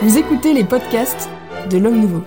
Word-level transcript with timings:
Vous 0.00 0.18
écoutez 0.18 0.52
les 0.52 0.64
podcasts 0.64 1.28
de 1.70 1.78
l'Homme 1.78 2.00
Nouveau. 2.00 2.24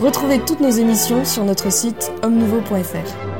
Retrouvez 0.00 0.38
toutes 0.38 0.60
nos 0.60 0.70
émissions 0.70 1.26
sur 1.26 1.44
notre 1.44 1.70
site 1.70 2.10
homme-nouveau.fr. 2.22 3.32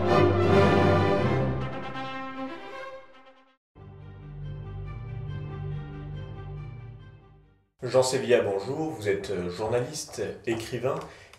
Jean 7.83 8.03
Sévilla, 8.03 8.43
bonjour. 8.43 8.91
Vous 8.91 9.09
êtes 9.09 9.33
journaliste, 9.49 10.23
écrivain, 10.47 10.97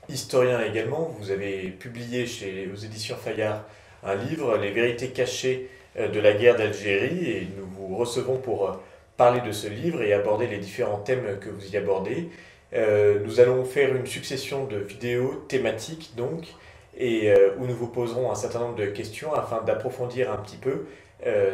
historien 0.10 0.62
également. 0.62 1.16
Vous 1.20 1.32
avez 1.32 1.70
publié 1.70 2.26
chez, 2.26 2.70
aux 2.72 2.78
éditions 2.78 3.16
Fayard 3.16 3.64
un 4.06 4.16
livre, 4.16 4.58
Les 4.58 4.72
vérités 4.72 5.10
cachées 5.10 5.70
euh, 5.98 6.08
de 6.10 6.20
la 6.20 6.34
guerre 6.34 6.56
d'Algérie, 6.56 7.30
et 7.30 7.48
nous 7.58 7.66
vous 7.66 7.96
recevons 7.96 8.38
pour 8.38 8.70
euh, 8.70 8.74
parler 9.18 9.42
de 9.42 9.52
ce 9.52 9.68
livre 9.68 10.02
et 10.02 10.14
aborder 10.14 10.48
les 10.48 10.58
différents 10.58 10.98
thèmes 10.98 11.40
que 11.40 11.50
vous 11.50 11.74
y 11.74 11.78
abordez. 11.78 12.30
Euh, 12.74 13.20
nous 13.24 13.40
allons 13.40 13.64
faire 13.64 13.96
une 13.96 14.08
succession 14.08 14.66
de 14.66 14.78
vidéos 14.78 15.46
thématiques 15.48 16.14
donc, 16.18 16.48
et 16.96 17.34
où 17.58 17.66
nous 17.66 17.76
vous 17.76 17.88
poserons 17.88 18.32
un 18.32 18.36
certain 18.36 18.60
nombre 18.60 18.76
de 18.76 18.86
questions 18.86 19.34
afin 19.34 19.64
d'approfondir 19.64 20.32
un 20.32 20.38
petit 20.38 20.58
peu 20.58 20.86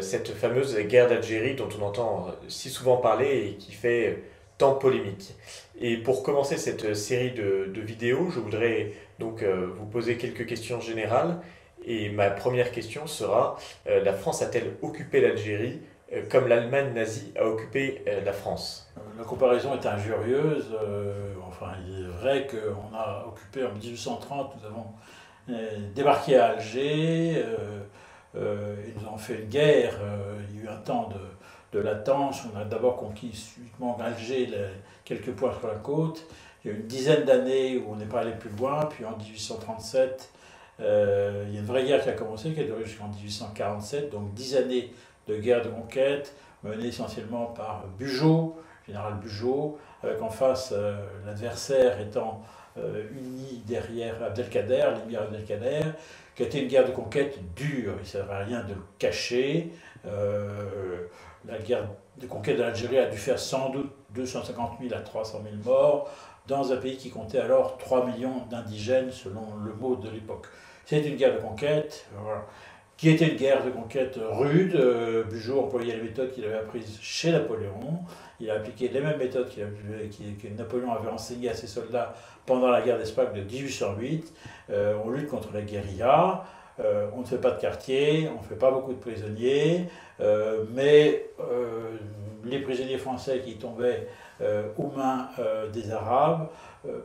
cette 0.01 0.27
fameuse 0.27 0.77
guerre 0.79 1.07
d'Algérie 1.07 1.55
dont 1.55 1.69
on 1.79 1.85
entend 1.85 2.35
si 2.49 2.69
souvent 2.69 2.97
parler 2.97 3.47
et 3.47 3.53
qui 3.53 3.71
fait 3.71 4.17
tant 4.59 4.75
polémique. 4.75 5.33
Et 5.81 5.97
pour 5.97 6.21
commencer 6.21 6.57
cette 6.57 6.93
série 6.93 7.31
de, 7.31 7.71
de 7.73 7.81
vidéos, 7.81 8.29
je 8.29 8.39
voudrais 8.39 8.91
donc 9.17 9.43
vous 9.43 9.85
poser 9.87 10.17
quelques 10.17 10.45
questions 10.45 10.79
générales. 10.79 11.39
Et 11.85 12.09
ma 12.09 12.29
première 12.29 12.71
question 12.71 13.07
sera, 13.07 13.57
la 13.85 14.13
France 14.13 14.41
a-t-elle 14.41 14.75
occupé 14.81 15.21
l'Algérie 15.21 15.79
euh, 16.11 16.23
comme 16.29 16.47
l'Allemagne 16.47 16.93
nazie 16.93 17.31
a 17.39 17.45
occupé 17.45 18.03
euh, 18.07 18.23
la 18.23 18.33
France? 18.33 18.91
La 19.17 19.23
comparaison 19.23 19.73
est 19.75 19.85
injurieuse. 19.85 20.67
Euh, 20.81 21.33
enfin, 21.47 21.73
il 21.87 22.05
est 22.05 22.07
vrai 22.07 22.47
qu'on 22.47 22.95
a 22.95 23.25
occupé 23.27 23.63
en 23.65 23.73
1830, 23.73 24.55
nous 24.59 24.67
avons 24.67 24.85
débarqué 25.95 26.37
à 26.37 26.49
Alger, 26.49 27.43
ils 28.35 28.93
nous 29.01 29.07
ont 29.11 29.17
fait 29.17 29.39
une 29.39 29.49
guerre, 29.49 29.95
il 30.47 30.57
y 30.57 30.59
a 30.59 30.65
eu 30.65 30.67
un 30.67 30.77
temps 30.77 31.09
de, 31.09 31.15
de 31.71 31.79
latence, 31.79 32.43
on 32.53 32.59
a 32.59 32.65
d'abord 32.65 32.97
conquis 32.97 33.33
subitement 33.33 33.97
Alger, 33.99 34.49
quelques 35.05 35.31
points 35.31 35.53
sur 35.59 35.67
la 35.67 35.75
côte, 35.75 36.25
il 36.63 36.71
y 36.71 36.73
a 36.73 36.77
une 36.77 36.87
dizaine 36.87 37.25
d'années 37.25 37.77
où 37.77 37.93
on 37.93 37.95
n'est 37.95 38.05
pas 38.05 38.21
allé 38.21 38.31
plus 38.31 38.49
loin, 38.57 38.85
puis 38.85 39.05
en 39.05 39.15
1837, 39.15 40.31
il 40.79 40.85
y 40.85 40.87
a 40.87 41.59
une 41.59 41.65
vraie 41.65 41.85
guerre 41.85 42.01
qui 42.03 42.09
a 42.09 42.13
commencé, 42.13 42.53
qui 42.53 42.59
a 42.59 42.63
duré 42.63 42.85
jusqu'en 42.85 43.07
1847, 43.07 44.09
donc 44.09 44.33
dix 44.33 44.55
années 44.55 44.91
de 45.27 45.37
guerre 45.37 45.61
de 45.61 45.69
conquête 45.69 46.33
menée 46.63 46.87
essentiellement 46.87 47.45
par 47.45 47.85
Bugeaud, 47.97 48.57
général 48.85 49.15
Bugeaud, 49.21 49.77
avec 50.03 50.21
en 50.21 50.29
face 50.29 50.73
euh, 50.73 50.97
l'adversaire 51.25 51.99
étant 51.99 52.41
euh, 52.77 53.03
uni 53.11 53.63
derrière 53.65 54.21
Abdelkader, 54.23 54.87
l'émir 54.99 55.21
Abdelkader, 55.23 55.81
qui 56.35 56.43
a 56.43 56.45
été 56.45 56.61
une 56.61 56.67
guerre 56.67 56.87
de 56.87 56.91
conquête 56.91 57.37
dure, 57.55 57.93
il 57.97 58.01
ne 58.01 58.05
servait 58.05 58.33
à 58.33 58.39
rien 58.39 58.63
de 58.63 58.73
le 58.73 58.81
cacher. 58.97 59.71
Euh, 60.05 61.05
la 61.47 61.57
guerre 61.57 61.87
de 62.17 62.27
conquête 62.27 62.57
de 62.57 62.63
l'Algérie 62.63 62.99
a 62.99 63.05
dû 63.05 63.17
faire 63.17 63.39
sans 63.39 63.69
doute 63.69 63.91
250 64.15 64.79
000 64.81 64.93
à 64.93 65.01
300 65.01 65.41
000 65.43 65.55
morts 65.63 66.09
dans 66.47 66.71
un 66.71 66.77
pays 66.77 66.97
qui 66.97 67.09
comptait 67.09 67.39
alors 67.39 67.77
3 67.77 68.07
millions 68.07 68.45
d'indigènes 68.49 69.11
selon 69.11 69.45
le 69.63 69.73
mot 69.73 69.95
de 69.95 70.09
l'époque. 70.09 70.47
C'est 70.85 71.01
une 71.01 71.15
guerre 71.15 71.35
de 71.35 71.39
conquête. 71.39 72.07
Qui 72.97 73.09
était 73.11 73.29
une 73.29 73.37
guerre 73.37 73.63
de 73.63 73.69
conquête 73.69 74.19
rude. 74.19 74.75
Euh, 74.75 75.23
Bugeaud 75.23 75.61
employait 75.61 75.95
les 75.95 76.01
méthodes 76.01 76.33
qu'il 76.33 76.43
avait 76.43 76.57
apprises 76.57 76.97
chez 77.01 77.31
Napoléon. 77.31 77.99
Il 78.41 78.49
a 78.51 78.55
appliqué 78.55 78.89
les 78.89 78.99
mêmes 78.99 79.17
méthodes 79.17 79.49
que 79.49 80.47
Napoléon 80.57 80.91
avait 80.91 81.07
enseignées 81.07 81.49
à 81.49 81.53
ses 81.53 81.67
soldats 81.67 82.13
pendant 82.45 82.69
la 82.69 82.81
guerre 82.81 82.97
d'Espagne 82.97 83.29
de 83.33 83.41
1808. 83.41 84.33
Euh, 84.71 84.97
on 85.05 85.11
lutte 85.11 85.29
contre 85.29 85.53
la 85.53 85.61
guérilla. 85.61 86.43
Euh, 86.79 87.07
on 87.15 87.21
ne 87.21 87.25
fait 87.25 87.37
pas 87.37 87.51
de 87.51 87.59
quartier, 87.59 88.29
on 88.29 88.41
ne 88.41 88.47
fait 88.47 88.55
pas 88.55 88.71
beaucoup 88.71 88.93
de 88.93 88.99
prisonniers, 88.99 89.85
mais 90.73 91.25
les 92.43 92.59
prisonniers 92.59 92.97
français 92.97 93.39
qui 93.39 93.55
tombaient 93.55 94.07
aux 94.77 94.91
mains 94.95 95.29
des 95.71 95.91
Arabes 95.91 96.49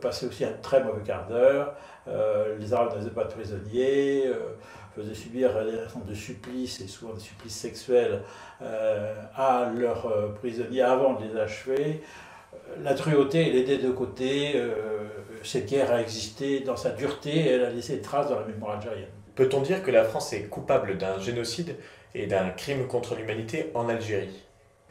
passaient 0.01 0.27
aussi 0.27 0.45
un 0.45 0.53
très 0.63 0.83
mauvais 0.83 1.03
quart 1.05 1.27
d'heure. 1.29 1.75
les 2.59 2.73
Arabes 2.73 2.93
ne 2.93 2.99
faisaient 2.99 3.11
pas 3.11 3.25
de 3.25 3.33
prisonniers 3.33 4.31
faisaient 4.95 5.15
subir 5.15 5.51
des 5.65 6.11
de 6.11 6.15
supplices, 6.15 6.81
et 6.81 6.87
souvent 6.87 7.15
des 7.15 7.21
supplices 7.21 7.57
sexuels, 7.57 8.23
euh, 8.63 9.15
à 9.35 9.71
leurs 9.77 10.07
euh, 10.07 10.29
prisonniers 10.29 10.83
avant 10.83 11.15
de 11.15 11.25
les 11.25 11.39
achever. 11.39 12.03
La 12.83 12.95
cruauté, 12.95 13.49
elle 13.49 13.57
est 13.57 13.65
des 13.65 13.79
deux 13.79 13.93
côtés. 13.93 14.53
Euh, 14.55 15.09
cette 15.43 15.69
guerre 15.69 15.93
a 15.93 16.01
existé 16.01 16.61
dans 16.61 16.77
sa 16.77 16.91
dureté 16.91 17.31
et 17.31 17.49
elle 17.49 17.65
a 17.65 17.71
laissé 17.71 17.97
des 17.97 18.03
traces 18.03 18.29
dans 18.29 18.41
la 18.41 18.47
mémoire 18.47 18.77
algérienne. 18.77 19.09
Peut-on 19.35 19.63
dire 19.63 19.83
que 19.83 19.91
la 19.91 20.05
France 20.05 20.33
est 20.33 20.45
coupable 20.45 20.97
d'un 20.99 21.19
génocide 21.19 21.77
et 22.15 22.27
d'un 22.27 22.51
crime 22.51 22.87
contre 22.87 23.17
l'humanité 23.17 23.71
en 23.75 23.89
Algérie? 23.89 24.45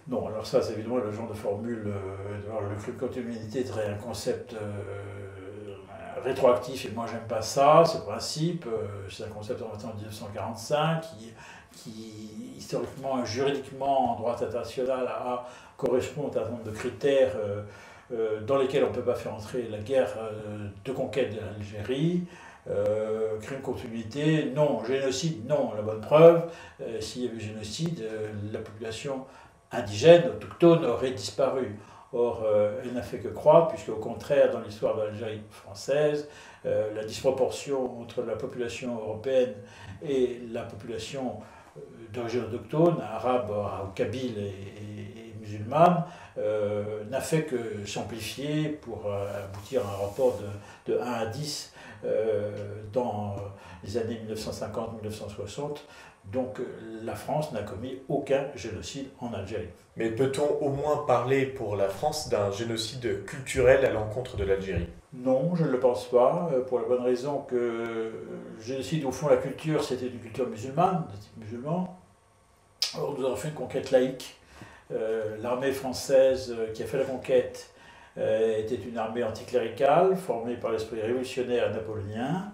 Non, 0.07 0.27
alors 0.27 0.45
ça, 0.45 0.61
c'est 0.61 0.73
évidemment 0.73 0.97
le 0.97 1.11
genre 1.11 1.29
de 1.29 1.33
formule. 1.33 1.83
le 1.85 2.75
crime 2.81 2.95
contre 2.95 3.19
l'humanité 3.19 3.61
est 3.61 3.71
un 3.71 3.95
concept 3.95 4.53
rétroactif, 6.23 6.85
et 6.85 6.89
moi 6.89 7.05
j'aime 7.09 7.27
pas 7.27 7.41
ça, 7.41 7.83
ce 7.85 7.97
principe, 7.97 8.65
euh, 8.65 9.07
c'est 9.09 9.23
un 9.23 9.27
concept 9.27 9.61
inventé 9.61 9.85
en 9.85 9.93
1945 9.95 11.01
qui, 11.01 11.33
qui 11.71 12.53
historiquement, 12.57 13.23
juridiquement, 13.25 14.13
en 14.13 14.15
droit 14.15 14.33
international, 14.33 15.07
a, 15.07 15.47
correspond 15.77 16.27
à 16.27 16.29
un 16.29 16.33
certain 16.33 16.51
nombre 16.51 16.63
de 16.63 16.71
critères 16.71 17.33
euh, 17.35 17.61
euh, 18.13 18.41
dans 18.41 18.57
lesquels 18.57 18.83
on 18.83 18.89
ne 18.89 18.95
peut 18.95 19.01
pas 19.01 19.15
faire 19.15 19.33
entrer 19.33 19.67
la 19.69 19.79
guerre 19.79 20.15
de 20.85 20.91
conquête 20.91 21.35
de 21.35 21.39
l'Algérie. 21.39 22.23
Crime 23.41 23.61
contre 23.61 23.83
l'humanité, 23.83 24.51
non. 24.55 24.83
Génocide, 24.85 25.45
non. 25.47 25.73
La 25.75 25.81
bonne 25.81 26.01
preuve, 26.01 26.49
s'il 26.99 27.25
y 27.25 27.27
avait 27.27 27.39
génocide, 27.39 28.07
la 28.51 28.59
population 28.59 29.25
indigène, 29.73 30.29
autochtone, 30.29 30.85
aurait 30.85 31.11
disparu. 31.11 31.77
Or, 32.13 32.43
euh, 32.45 32.79
elle 32.83 32.93
n'a 32.93 33.01
fait 33.01 33.17
que 33.17 33.27
croître, 33.27 33.69
puisque 33.69 33.89
au 33.89 33.95
contraire, 33.95 34.51
dans 34.51 34.59
l'histoire 34.59 34.95
de 34.95 35.01
l'Algérie 35.01 35.41
française, 35.49 36.29
euh, 36.65 36.93
la 36.93 37.03
disproportion 37.03 38.01
entre 38.01 38.21
la 38.21 38.35
population 38.35 38.95
européenne 38.95 39.55
et 40.07 40.39
la 40.51 40.61
population 40.61 41.37
euh, 41.75 41.79
d'origine 42.13 42.41
autochtone, 42.41 42.97
arabe, 43.01 43.51
kabyle 43.95 44.37
et, 44.37 45.33
musulmane, 45.41 46.05
n'a 47.11 47.19
fait 47.19 47.43
que 47.43 47.85
s'amplifier 47.85 48.69
pour 48.69 49.11
aboutir 49.11 49.81
à 49.85 49.89
un 49.89 50.07
rapport 50.07 50.39
de, 50.87 50.93
de 50.93 50.99
1 50.99 51.03
à 51.05 51.25
10 51.25 51.73
dans 52.91 53.35
les 53.83 53.97
années 53.97 54.19
1950-1960 54.29 55.79
donc 56.31 56.59
euh, 56.59 56.65
la 57.03 57.15
France 57.15 57.51
n'a 57.51 57.63
commis 57.63 57.99
aucun 58.07 58.47
génocide 58.55 59.07
en 59.19 59.33
Algérie. 59.33 59.67
Mais 59.97 60.09
peut-on 60.09 60.57
au 60.65 60.69
moins 60.69 61.03
parler 61.05 61.45
pour 61.45 61.75
la 61.75 61.89
France 61.89 62.29
d'un 62.29 62.51
génocide 62.51 63.25
culturel 63.25 63.85
à 63.85 63.91
l'encontre 63.91 64.37
de 64.37 64.43
l'Algérie? 64.43 64.87
Non, 65.13 65.55
je 65.55 65.65
ne 65.65 65.69
le 65.69 65.79
pense 65.79 66.09
pas, 66.09 66.49
euh, 66.53 66.61
pour 66.61 66.79
la 66.79 66.87
bonne 66.87 67.03
raison 67.03 67.39
que 67.39 67.55
le 67.55 68.11
génocide, 68.61 69.05
au 69.05 69.11
fond, 69.11 69.27
la 69.27 69.37
culture, 69.37 69.83
c'était 69.83 70.07
une 70.07 70.19
culture 70.19 70.47
musulmane, 70.47 71.05
de 71.11 71.17
type 71.17 71.37
musulman. 71.37 71.99
Alors 72.95 73.17
nous 73.17 73.25
avons 73.25 73.35
fait 73.35 73.49
une 73.49 73.55
conquête 73.55 73.91
laïque. 73.91 74.37
Euh, 74.91 75.37
l'armée 75.41 75.71
française 75.71 76.55
qui 76.73 76.83
a 76.83 76.85
fait 76.85 76.97
la 76.97 77.05
conquête 77.05 77.72
était 78.17 78.75
une 78.75 78.97
armée 78.97 79.23
anticléricale 79.23 80.15
formée 80.15 80.55
par 80.55 80.71
l'esprit 80.71 81.01
révolutionnaire 81.01 81.71
napoléonien. 81.71 82.53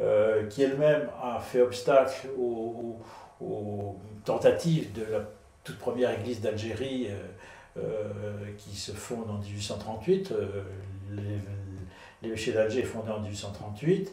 Euh, 0.00 0.46
qui 0.46 0.62
elle-même 0.62 1.08
a 1.20 1.40
fait 1.40 1.60
obstacle 1.60 2.28
aux, 2.38 3.00
tentatives 4.24 4.92
de 4.92 5.02
la 5.10 5.20
toute 5.64 5.78
première 5.78 6.10
église 6.20 6.40
d'Algérie 6.40 7.08
euh, 7.08 7.78
euh, 7.78 8.52
qui 8.56 8.76
se 8.76 8.92
fonde 8.92 9.28
en 9.28 9.38
1838, 9.38 10.34
l'évêché 12.22 12.52
d'Alger 12.52 12.82
fondé 12.82 13.10
en 13.10 13.20
1838, 13.20 14.12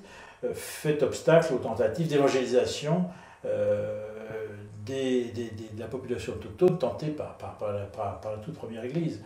fait 0.54 1.04
obstacle 1.04 1.54
aux 1.54 1.60
tentatives 1.60 2.08
d'évangélisation 2.08 3.06
de 4.86 5.78
la 5.78 5.88
population 5.88 6.34
autochtone 6.34 6.80
tentée 6.80 7.08
par, 7.08 7.38
par, 7.38 7.58
par, 7.58 8.32
la, 8.32 8.38
toute 8.38 8.56
première 8.56 8.84
église. 8.84 9.22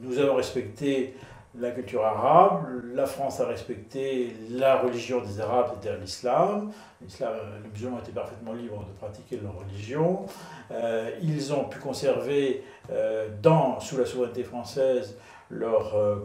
Nous 0.00 0.18
avons 0.18 0.34
respecté 0.34 1.14
la 1.60 1.70
culture 1.70 2.04
arabe, 2.04 2.66
la 2.94 3.06
France 3.06 3.40
a 3.40 3.46
respecté 3.46 4.34
la 4.50 4.76
religion 4.78 5.20
des 5.22 5.40
Arabes, 5.40 5.70
c'est-à-dire 5.70 6.00
l'islam. 6.00 6.72
Les 7.00 7.70
musulmans 7.70 7.98
étaient 8.00 8.12
parfaitement 8.12 8.52
libres 8.52 8.84
de 8.84 8.92
pratiquer 8.98 9.38
leur 9.42 9.58
religion. 9.58 10.26
Euh, 10.70 11.10
ils 11.22 11.52
ont 11.52 11.64
pu 11.64 11.78
conserver, 11.78 12.64
euh, 12.90 13.28
dans, 13.42 13.80
sous 13.80 13.96
la 13.96 14.06
souveraineté 14.06 14.44
française, 14.44 15.16
leur 15.50 15.96
euh, 15.96 16.22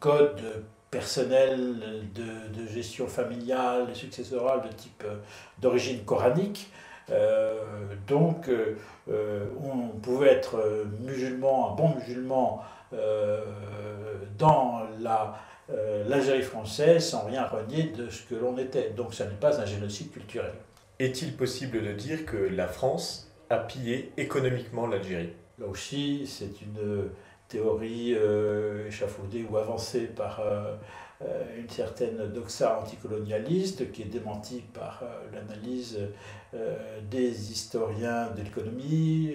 code 0.00 0.64
personnel, 0.90 1.76
de, 2.14 2.66
gestion 2.66 3.06
familiale, 3.06 3.94
successorale 3.94 4.62
de 4.62 4.72
type 4.74 5.04
d'origine 5.58 6.04
coranique. 6.04 6.70
Donc, 8.06 8.50
on 9.08 9.88
pouvait 10.02 10.32
être 10.32 10.86
musulman, 11.00 11.72
un 11.72 11.74
bon 11.74 11.94
musulman 11.94 12.64
dans 14.38 14.82
l'Algérie 16.08 16.42
française 16.42 17.04
sans 17.04 17.24
rien 17.26 17.46
renier 17.46 17.84
de 17.84 18.08
ce 18.10 18.22
que 18.22 18.34
l'on 18.34 18.58
était. 18.58 18.90
Donc, 18.90 19.14
ça 19.14 19.24
n'est 19.26 19.34
pas 19.34 19.60
un 19.60 19.66
génocide 19.66 20.10
culturel. 20.10 20.52
Est-il 20.98 21.36
possible 21.36 21.82
de 21.82 21.92
dire 21.92 22.24
que 22.24 22.36
la 22.36 22.68
France 22.68 23.30
a 23.50 23.58
pillé 23.58 24.12
économiquement 24.16 24.86
l'Algérie? 24.86 25.32
Là 25.58 25.66
aussi, 25.66 26.26
c'est 26.26 26.60
une 26.62 27.10
théorie 27.48 28.14
euh, 28.14 28.88
échafaudée 28.88 29.46
ou 29.48 29.56
avancée 29.56 30.06
par 30.06 30.40
euh, 30.40 30.74
euh, 31.22 31.58
une 31.58 31.68
certaine 31.68 32.32
doxa 32.32 32.80
anticolonialiste 32.80 33.92
qui 33.92 34.02
est 34.02 34.06
démentie 34.06 34.64
par 34.74 35.02
l'analyse 35.32 35.98
des 37.10 37.52
historiens 37.52 38.28
de 38.36 38.42
l'économie. 38.42 39.34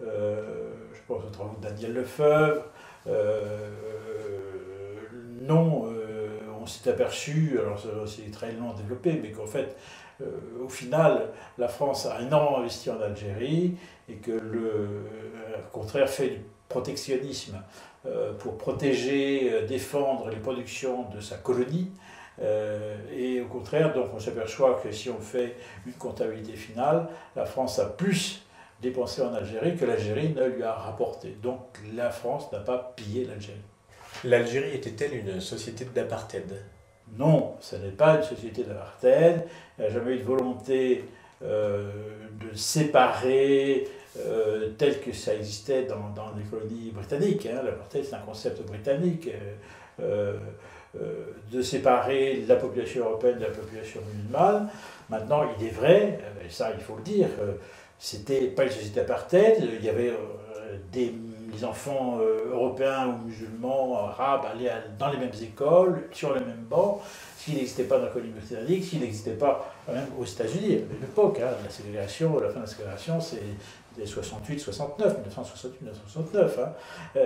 je 0.00 1.00
pense 1.06 1.24
au 1.24 1.30
travail 1.30 1.56
de 1.56 1.68
Daniel 1.68 1.94
Lefebvre. 1.94 2.64
non, 5.42 5.92
on 6.60 6.66
s'est 6.66 6.90
aperçu, 6.90 7.58
alors 7.60 7.80
c'est 8.06 8.30
très 8.30 8.52
long 8.52 8.74
développé, 8.74 9.18
mais 9.22 9.30
qu'en 9.30 9.46
fait, 9.46 9.76
au 10.62 10.68
final, 10.68 11.28
la 11.58 11.68
France 11.68 12.06
a 12.06 12.20
énormément 12.20 12.58
investi 12.58 12.90
en 12.90 13.00
Algérie 13.00 13.76
et 14.08 14.14
que 14.14 14.32
le 14.32 14.88
contraire 15.72 16.08
fait 16.08 16.28
du 16.28 16.40
protectionnisme 16.68 17.62
euh, 18.06 18.32
pour 18.34 18.56
protéger, 18.58 19.50
euh, 19.52 19.66
défendre 19.66 20.28
les 20.28 20.36
productions 20.36 21.08
de 21.10 21.20
sa 21.20 21.36
colonie. 21.36 21.90
Euh, 22.42 22.96
et 23.16 23.40
au 23.40 23.46
contraire, 23.46 23.94
donc 23.94 24.08
on 24.14 24.20
s'aperçoit 24.20 24.80
que 24.82 24.92
si 24.92 25.08
on 25.08 25.20
fait 25.20 25.56
une 25.86 25.94
comptabilité 25.94 26.52
finale, 26.52 27.08
la 27.34 27.46
France 27.46 27.78
a 27.78 27.86
plus 27.86 28.44
dépensé 28.82 29.22
en 29.22 29.32
Algérie 29.34 29.74
que 29.74 29.86
l'Algérie 29.86 30.34
ne 30.34 30.44
lui 30.44 30.62
a 30.62 30.72
rapporté. 30.72 31.36
Donc 31.42 31.60
la 31.94 32.10
France 32.10 32.52
n'a 32.52 32.60
pas 32.60 32.92
pillé 32.94 33.24
l'Algérie. 33.24 33.58
L'Algérie 34.24 34.74
était-elle 34.74 35.14
une 35.14 35.40
société 35.40 35.84
d'apartheid? 35.86 36.62
Non, 37.18 37.56
ce 37.60 37.76
n'est 37.76 37.90
pas 37.90 38.16
une 38.16 38.22
société 38.22 38.64
d'apartheid. 38.64 39.44
Il 39.78 39.82
n'y 39.82 39.86
a 39.86 39.90
jamais 39.90 40.16
eu 40.16 40.18
de 40.18 40.24
volonté 40.24 41.04
de 41.40 42.56
séparer 42.56 43.86
euh, 44.18 44.70
tel 44.78 45.00
que 45.00 45.12
ça 45.12 45.34
existait 45.34 45.84
dans, 45.84 46.32
les 46.36 46.44
colonies 46.44 46.90
britanniques. 46.90 47.46
Hein. 47.46 47.62
L'apartheid, 47.64 48.04
c'est 48.04 48.14
un 48.14 48.20
concept 48.20 48.62
britannique. 48.62 49.28
Euh, 50.00 50.36
euh, 51.00 51.26
de 51.52 51.60
séparer 51.60 52.44
la 52.48 52.56
population 52.56 53.04
européenne 53.04 53.38
de 53.38 53.44
la 53.44 53.50
population 53.50 54.00
musulmane. 54.14 54.68
Maintenant, 55.10 55.42
il 55.58 55.66
est 55.66 55.70
vrai, 55.70 56.18
et 56.44 56.48
ça 56.48 56.70
il 56.74 56.82
faut 56.82 56.96
le 56.96 57.02
dire, 57.02 57.28
c'était 57.98 58.46
pas 58.46 58.64
une 58.64 58.70
société 58.70 59.00
apartheid, 59.00 59.56
il 59.78 59.84
y 59.84 59.90
avait 59.90 60.12
des 60.92 61.12
les 61.52 61.64
enfants 61.64 62.18
européens 62.50 63.08
ou 63.08 63.26
musulmans, 63.26 64.08
arabes, 64.08 64.46
allaient 64.52 64.72
dans 64.98 65.10
les 65.10 65.18
mêmes 65.18 65.30
écoles, 65.40 66.08
sur 66.12 66.34
les 66.34 66.40
mêmes 66.40 66.66
bancs, 66.68 67.00
s'il 67.38 67.54
n'existait 67.54 67.84
pas 67.84 67.98
dans 67.98 68.04
la 68.04 68.10
colonie 68.10 68.32
britannique, 68.32 68.84
s'il 68.84 69.00
n'existait 69.00 69.34
pas 69.34 69.72
même 69.88 70.06
aux 70.18 70.24
États-Unis, 70.24 70.74
à 70.74 71.00
l'époque, 71.00 71.40
hein, 71.40 71.50
la 71.62 71.70
ségrégation, 71.70 72.40
la 72.40 72.48
fin 72.48 72.56
de 72.56 72.60
la 72.60 72.66
ségrégation, 72.66 73.20
c'est 73.20 73.42
68, 74.04 74.58
69, 74.58 75.12
1968, 75.18 75.82
1969. 75.82 76.58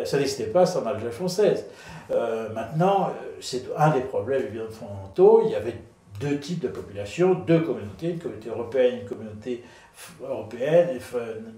ça 0.05 0.19
n'existait 0.19 0.45
pas 0.45 0.67
sans 0.67 0.85
l'Algérie 0.85 1.13
française. 1.13 1.65
Euh, 2.11 2.49
maintenant, 2.51 3.09
euh, 3.09 3.39
c'est 3.41 3.65
un 3.77 3.91
des 3.91 4.03
problèmes 4.03 4.43
évidemment 4.47 4.71
fondamentaux. 4.71 5.43
Il 5.47 5.51
y 5.51 5.55
avait 5.55 5.77
deux 6.21 6.39
types 6.39 6.61
de 6.61 6.69
populations, 6.69 7.35
deux 7.35 7.61
communautés, 7.61 8.11
une 8.11 8.19
communauté 8.19 8.49
européenne, 8.51 8.99
une 9.03 9.09
communauté 9.09 9.65
européenne, 10.23 10.89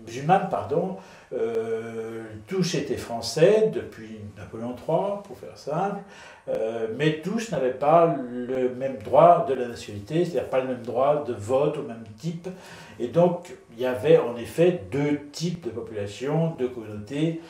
musulmane, 0.06 0.49
pardon. 0.50 0.97
Euh, 1.32 2.23
tous 2.47 2.75
étaient 2.76 2.97
français 2.97 3.70
depuis 3.75 4.20
Napoléon 4.38 4.75
III, 4.76 5.23
pour 5.25 5.37
faire 5.37 5.56
simple, 5.56 6.00
mais 6.97 7.20
tous 7.23 7.53
n'avaient 7.53 7.70
pas 7.70 8.17
le 8.19 8.75
même 8.75 8.99
droit 9.05 9.47
de 9.49 9.55
la 9.55 9.69
nationalité, 9.69 10.25
c'est-à-dire 10.25 10.50
pas 10.50 10.61
le 10.61 10.69
même 10.69 10.82
droit 10.82 11.25
de 11.25 11.35
vote 11.35 11.79
au 11.79 11.82
même 11.82 12.05
type. 12.19 12.49
Et 12.99 13.08
donc, 13.08 13.53
il 13.76 13.81
y 13.81 13.87
avait 13.87 14.19
en 14.19 14.37
effet 14.37 14.82
deux 14.91 15.20
types 15.31 15.65
de 15.65 15.70
populations, 15.70 16.55
deux 16.58 16.69
communautés 16.69 17.41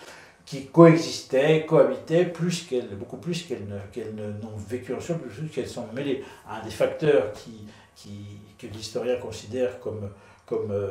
qui 0.53 0.67
coexistaient, 0.67 1.65
cohabitaient, 1.65 2.27
plus 2.27 2.65
qu'elles, 2.65 2.95
beaucoup 2.95 3.17
plus 3.17 3.43
qu'elles, 3.43 3.65
n'ont 3.67 4.57
vécu 4.69 4.93
ensemble, 4.93 5.21
plus 5.21 5.49
qu'elles 5.49 5.67
sont 5.67 5.87
mêlées. 5.95 6.23
Un 6.47 6.63
des 6.63 6.71
facteurs 6.71 7.33
qui, 7.33 7.65
qui, 7.97 8.39
que 8.59 8.67
l'historien 8.67 9.17
considère 9.17 9.81
comme, 9.81 10.11
comme 10.45 10.71
euh, 10.71 10.91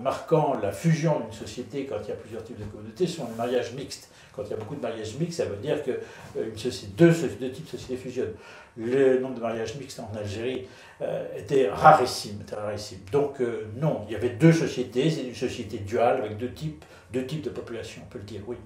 marquant 0.00 0.56
la 0.62 0.70
fusion 0.70 1.18
d'une 1.18 1.32
société 1.32 1.84
quand 1.84 1.96
il 2.04 2.10
y 2.10 2.12
a 2.12 2.14
plusieurs 2.14 2.44
types 2.44 2.60
de 2.60 2.64
communautés 2.66 3.08
sont 3.08 3.26
les 3.28 3.34
mariages 3.34 3.72
mixtes. 3.72 4.08
Quand 4.36 4.44
il 4.44 4.50
y 4.50 4.52
a 4.52 4.56
beaucoup 4.56 4.76
de 4.76 4.82
mariages 4.82 5.16
mixtes, 5.18 5.38
ça 5.38 5.46
veut 5.46 5.56
dire 5.56 5.82
que 5.82 5.90
euh, 6.36 6.50
deux, 6.96 7.10
deux 7.40 7.50
types 7.50 7.64
de 7.64 7.70
sociétés 7.70 7.96
fusionnent. 7.96 8.34
Le 8.76 9.18
nombre 9.18 9.34
de 9.34 9.40
mariages 9.40 9.74
mixtes 9.80 9.98
en 9.98 10.16
Algérie 10.16 10.68
euh, 11.00 11.26
était 11.36 11.68
rarissime, 11.68 12.38
rarissime. 12.52 13.00
Donc 13.10 13.40
non, 13.80 14.04
il 14.06 14.12
y 14.12 14.14
avait 14.14 14.30
deux 14.30 14.52
sociétés, 14.52 15.10
c'est 15.10 15.24
une 15.24 15.34
société 15.34 15.78
duale 15.78 16.18
avec 16.18 16.38
deux 16.38 16.52
types, 16.52 16.84
deux 17.12 17.26
types 17.26 17.42
de 17.42 17.50
population, 17.50 18.02
on 18.06 18.08
peut 18.08 18.18
le 18.18 18.24
dire, 18.24 18.42
oui. 18.46 18.56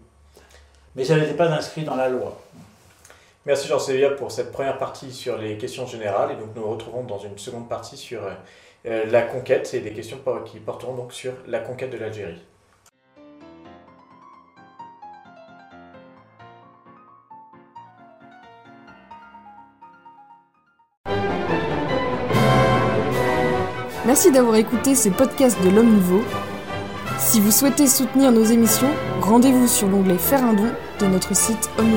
Mais 0.97 1.05
ça 1.05 1.17
n'était 1.17 1.35
pas 1.35 1.49
inscrit 1.49 1.85
dans 1.85 1.95
la 1.95 2.09
loi. 2.09 2.41
Merci 3.45 3.69
Jean 3.69 3.79
Sévilla 3.79 4.11
pour 4.11 4.33
cette 4.33 4.51
première 4.51 4.79
partie 4.79 5.13
sur 5.13 5.37
les 5.37 5.59
questions 5.59 5.87
générales 5.87 6.33
et 6.33 6.37
donc 6.37 6.57
nous 6.57 6.63
nous 6.63 6.71
retrouvons 6.71 7.05
dans 7.05 7.19
une 7.19 7.39
seconde 7.39 7.69
partie 7.69 7.99
sur 7.99 8.23
euh, 8.87 9.05
la 9.05 9.23
conquête 9.23 9.73
et 9.75 9.81
des 9.81 9.93
questions 9.93 10.19
qui 10.47 10.59
porteront 10.59 10.95
donc 10.95 11.13
sur 11.13 11.33
la 11.47 11.61
conquête 11.61 11.91
de 11.91 11.99
l'Algérie. 11.99 12.43
Merci 24.07 24.33
d'avoir 24.33 24.57
écouté 24.57 24.95
ce 24.95 25.11
podcast 25.11 25.63
de 25.63 25.69
l'Homme 25.69 25.93
Nouveau. 25.95 26.23
Si 27.19 27.41
vous 27.41 27.51
souhaitez 27.51 27.87
soutenir 27.87 28.33
nos 28.33 28.45
émissions, 28.45 28.91
rendez-vous 29.21 29.67
sur 29.67 29.89
l'onglet 29.89 30.17
Faire 30.17 30.45
un 30.45 30.55
don 30.55 30.71
de 31.01 31.07
notre 31.07 31.35
site 31.35 31.71
homme 31.79 31.93